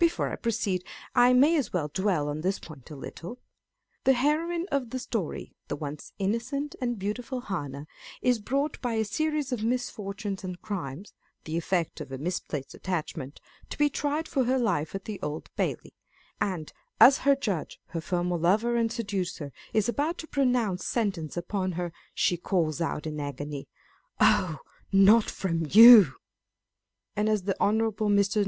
Before 0.00 0.28
I 0.32 0.34
proceed, 0.34 0.82
I 1.14 1.32
may 1.32 1.54
as 1.56 1.72
well 1.72 1.86
dwell 1.94 2.28
on 2.28 2.40
this 2.40 2.58
point 2.58 2.90
a 2.90 2.96
little. 2.96 3.38
The 4.02 4.14
heroine 4.14 4.66
of 4.72 4.90
the 4.90 4.98
story, 4.98 5.54
the 5.68 5.76
once 5.76 6.12
innocent 6.18 6.74
and 6.80 6.98
beautiful 6.98 7.42
Hannah, 7.42 7.86
is 8.20 8.40
brought 8.40 8.80
by 8.82 8.94
a 8.94 9.04
series 9.04 9.52
of 9.52 9.62
misfortunes 9.62 10.42
and 10.42 10.60
crimes 10.60 11.12
(the 11.44 11.56
effect 11.56 12.00
of 12.00 12.10
a 12.10 12.18
misplaced 12.18 12.74
attachment) 12.74 13.38
to 13.68 13.78
be 13.78 13.88
tried 13.88 14.26
for 14.26 14.42
her 14.42 14.58
life 14.58 14.96
at 14.96 15.04
the 15.04 15.20
Old 15.22 15.48
Bailey, 15.54 15.94
and 16.40 16.72
as 16.98 17.18
her 17.18 17.36
Judge, 17.36 17.78
her 17.90 18.00
former 18.00 18.38
lover 18.38 18.74
and 18.74 18.90
seducer, 18.90 19.52
is 19.72 19.88
about 19.88 20.18
to 20.18 20.26
pronounce 20.26 20.84
sentence 20.84 21.36
upon 21.36 21.70
her, 21.78 21.92
she 22.12 22.36
calls 22.36 22.80
out 22.80 23.06
in 23.06 23.20
agony 23.20 23.68
â€"" 24.18 24.18
Oh! 24.22 24.58
not 24.90 25.30
from 25.30 25.64
YOU!" 25.70 26.14
and 27.14 27.28
as 27.28 27.44
the 27.44 27.54
Hon. 27.62 27.78
Mr. 27.78 28.38